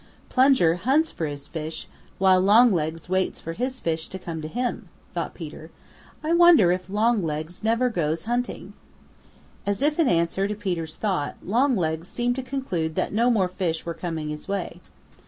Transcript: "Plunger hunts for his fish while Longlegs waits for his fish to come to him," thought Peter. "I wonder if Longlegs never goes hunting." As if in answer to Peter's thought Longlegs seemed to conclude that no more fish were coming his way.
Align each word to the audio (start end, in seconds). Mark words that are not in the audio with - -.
"Plunger 0.29 0.77
hunts 0.77 1.11
for 1.11 1.27
his 1.27 1.47
fish 1.47 1.87
while 2.17 2.41
Longlegs 2.41 3.07
waits 3.07 3.39
for 3.39 3.53
his 3.53 3.79
fish 3.79 4.07
to 4.07 4.17
come 4.17 4.41
to 4.41 4.47
him," 4.47 4.89
thought 5.13 5.35
Peter. 5.35 5.69
"I 6.23 6.33
wonder 6.33 6.71
if 6.71 6.89
Longlegs 6.89 7.63
never 7.63 7.87
goes 7.87 8.23
hunting." 8.25 8.73
As 9.63 9.83
if 9.83 9.99
in 9.99 10.07
answer 10.09 10.47
to 10.47 10.55
Peter's 10.55 10.95
thought 10.95 11.35
Longlegs 11.45 12.07
seemed 12.07 12.35
to 12.37 12.41
conclude 12.41 12.95
that 12.95 13.13
no 13.13 13.29
more 13.29 13.47
fish 13.47 13.85
were 13.85 13.93
coming 13.93 14.29
his 14.29 14.47
way. 14.47 14.81